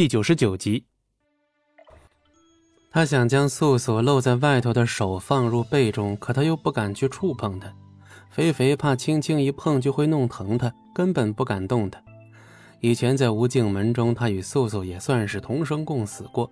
[0.00, 0.86] 第九十九集。
[2.90, 7.70] 他想将素素露在外头的手放入被中，可他又不敢去触碰她。
[8.30, 12.02] 肥肥怕轻轻一碰就会弄疼她，根本不敢动她。
[12.80, 16.50] 以前在无尽门中，他与素素也算是同生共死过。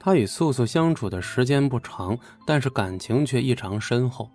[0.00, 4.30] 他与素素相处的时间不长，但是感情却异常深厚。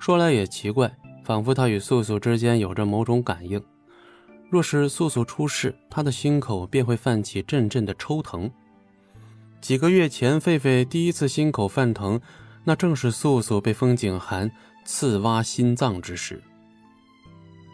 [0.00, 0.92] 说来也奇怪，
[1.24, 3.62] 仿佛他与素素之间有着某种感应。
[4.52, 8.50] 若是素素出事，他的心口便会泛起阵阵的抽疼。
[9.62, 12.20] 几个月前，狒狒第一次心口泛疼，
[12.62, 14.52] 那正是素素被风景寒
[14.84, 16.42] 刺挖心脏之时。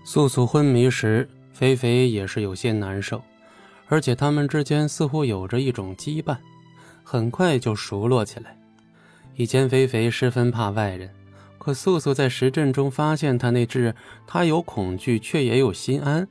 [0.04, 3.20] 素素昏迷时，肥肥也是有些难受，
[3.88, 6.36] 而且他们之间似乎有着一种羁绊，
[7.02, 8.56] 很快就熟络起来。
[9.34, 11.12] 以前肥肥十分怕外人，
[11.58, 13.92] 可素素在石阵中发现他那只，
[14.28, 16.28] 他有恐惧，却也有心安。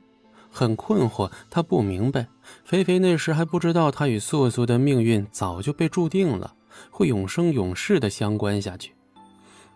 [0.58, 2.26] 很困惑，他不明白，
[2.64, 6.54] 肥肥那时还不知道他与素素的命运早就被注定了，
[6.90, 8.96] 会永生永世的相关下去。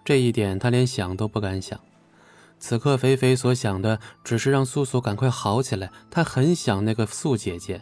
[0.04, 1.78] 这一点他连想都不敢想。
[2.58, 7.80] 此刻肥肥所想的只是让素素赶快好起来，他很想那个素姐姐。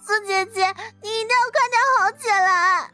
[0.00, 0.64] 素姐姐，
[1.02, 2.92] 你一定要快点好起来。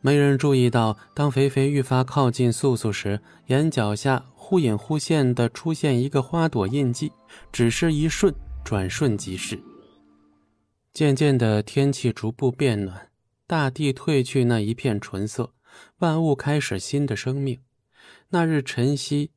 [0.00, 4.24] 没人注意到，当肥肥愈发靠近素素时，眼角下。
[4.50, 7.12] 忽隐忽现的出现一个花朵印记，
[7.52, 8.34] 只是一瞬，
[8.64, 9.62] 转瞬即逝。
[10.92, 13.10] 渐渐的，天气逐步变暖，
[13.46, 15.52] 大地褪去那一片纯色，
[15.98, 17.60] 万物开始新的生命。
[18.30, 19.30] 那日晨曦，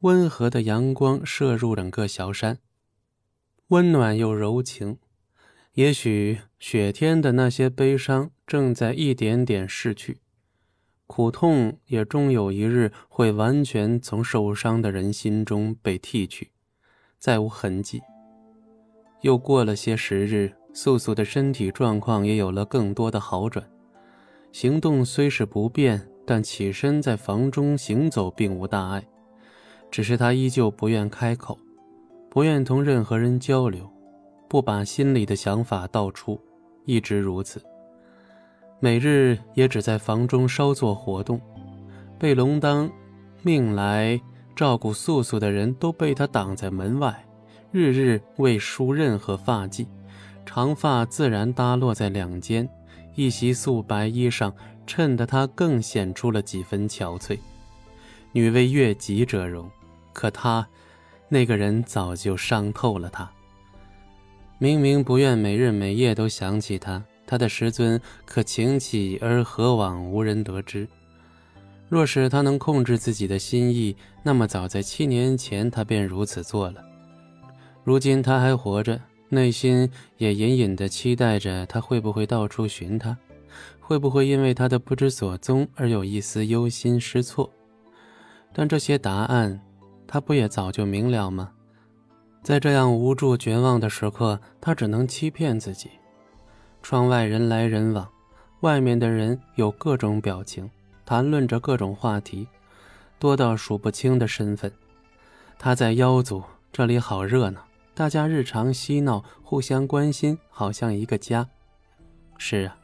[0.00, 2.58] 温和的阳光射入整个小山，
[3.68, 4.98] 温暖又柔情。
[5.74, 10.18] 也许雪天的那些悲伤正在一点点逝去。
[11.06, 16.50] 苦痛也终有一日会完全从受伤的人心中被剔去，
[17.18, 18.02] 再无痕迹。
[19.22, 23.64] 又过了些时日，素素的身体状况也有了更多的好转，
[24.52, 29.02] 行动虽是不便，但起身在房中行走并无大碍。
[29.90, 31.56] 只是她依旧不愿开口，
[32.28, 33.88] 不愿同任何人交流，
[34.48, 36.38] 不把心里的想法道出，
[36.84, 37.62] 一直如此。
[38.78, 41.40] 每日也只在房中稍作活动，
[42.18, 42.90] 被龙当
[43.42, 44.20] 命来
[44.54, 47.24] 照顾素素的人都被他挡在门外，
[47.72, 49.86] 日日未梳任何发髻，
[50.44, 52.68] 长发自然搭落在两肩，
[53.14, 54.52] 一袭素白衣裳
[54.86, 57.38] 衬得她更显出了几分憔悴。
[58.32, 59.70] 女为悦己者容，
[60.12, 60.66] 可他
[61.28, 63.28] 那个人早就伤透了她。
[64.58, 67.02] 明明不愿每日每夜都想起他。
[67.26, 70.86] 他的师尊可请起而何往无人得知。
[71.88, 76.82] 若是他能控制自己的心意，那么早在七年前他便如此做了。
[77.84, 83.16] 如今他还活着，内心也隐隐的期待着他会不会到处寻他，
[83.80, 87.48] 会不会因为他的不知所踪而有一丝忧心失措。
[88.52, 89.60] 但这些答案，
[90.06, 91.52] 他不也早就明了吗？
[92.42, 95.90] 在这样无助绝望的时刻，他只能欺骗自己。
[96.88, 98.08] 窗外人来人往，
[98.60, 100.70] 外面的人有各种表情，
[101.04, 102.46] 谈论着各种话题，
[103.18, 104.70] 多到数不清的身份。
[105.58, 107.60] 他在妖族，这里好热闹，
[107.92, 111.48] 大家日常嬉闹，互相关心，好像一个家。
[112.38, 112.76] 是啊，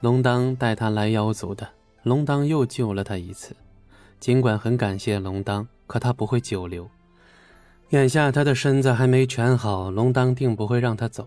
[0.00, 1.66] 龙当带他来妖族的，
[2.02, 3.56] 龙当又救了他一次。
[4.20, 6.86] 尽管很感谢龙当，可他不会久留。
[7.88, 11.26] 眼下他的身子还没全好，龙当定不会让他走。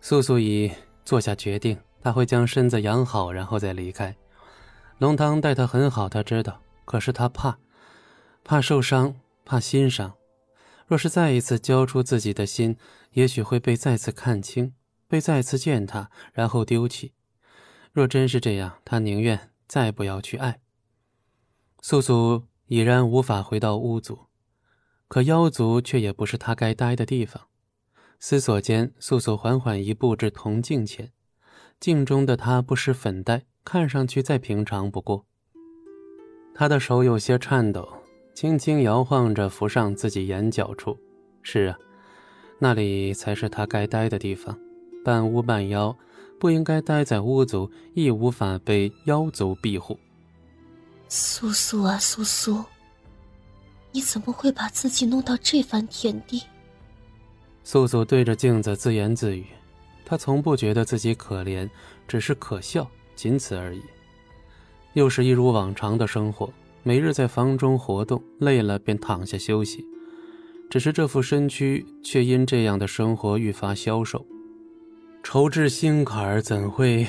[0.00, 0.72] 素素以。
[1.10, 4.14] 做下决定，他会将身子养好，然后再离开。
[4.98, 6.62] 龙汤待他很好，他知道。
[6.84, 7.58] 可是他怕，
[8.44, 10.14] 怕受伤，怕心伤。
[10.86, 12.76] 若是再一次交出自己的心，
[13.14, 14.72] 也许会被再次看清，
[15.08, 17.12] 被再次践踏，然后丢弃。
[17.90, 20.60] 若真是这样，他宁愿再不要去爱。
[21.80, 24.26] 素素已然无法回到巫族，
[25.08, 27.48] 可妖族却也不是他该待的地方。
[28.22, 31.10] 思索间，素素缓缓一步至铜镜前，
[31.80, 35.24] 镜中的她不施粉黛，看上去再平常不过。
[36.54, 37.88] 她的手有些颤抖，
[38.34, 40.98] 轻轻摇晃着扶上自己眼角处。
[41.42, 41.78] 是啊，
[42.58, 44.56] 那里才是她该待的地方。
[45.02, 45.96] 半巫半妖，
[46.38, 49.98] 不应该待在巫族，亦无法被妖族庇护。
[51.08, 52.62] 素素啊，素素，
[53.92, 56.42] 你怎么会把自己弄到这番田地？
[57.62, 59.44] 素素对着镜子自言自语，
[60.04, 61.68] 她从不觉得自己可怜，
[62.08, 63.82] 只是可笑，仅此而已。
[64.94, 66.52] 又是一如往常的生活，
[66.82, 69.84] 每日在房中活动，累了便躺下休息。
[70.68, 74.24] 只是这副身躯却因这样的生活愈发消瘦。
[75.22, 77.06] 愁至心坎儿怎会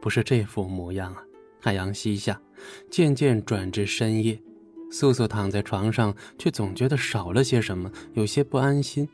[0.00, 1.22] 不是这副模样啊？
[1.62, 2.40] 太阳西下，
[2.90, 4.38] 渐渐转至深夜。
[4.90, 9.08] 素素躺在床上，却总觉得少了些什么，有些不安心。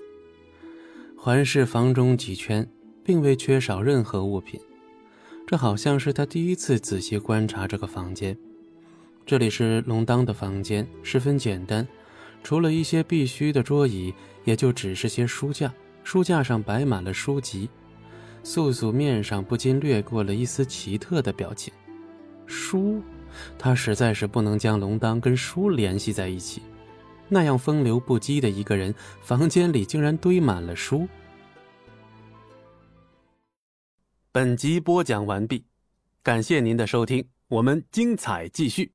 [1.22, 2.66] 环视房中几圈，
[3.04, 4.58] 并未缺少任何物品。
[5.46, 8.34] 这好像是他第一次仔细观察这个房间。
[9.26, 11.86] 这里是龙当的房间，十分简单，
[12.42, 14.14] 除了一些必须的桌椅，
[14.44, 15.70] 也就只是些书架。
[16.04, 17.68] 书架上摆满了书籍。
[18.42, 21.70] 素素面上不禁掠过了一丝奇特的表情。
[22.46, 23.02] 书，
[23.58, 26.62] 他实在是不能将龙当跟书联系在一起。
[27.30, 31.08] 那样风流不羁的一个人，房间里竟然堆满了书。
[34.32, 35.64] 本集播讲完毕，
[36.22, 38.92] 感谢您的收听，我们精彩继续。